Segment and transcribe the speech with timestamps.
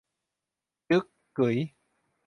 [0.87, 1.05] จึ๊ก
[1.37, 1.57] กึ๋ย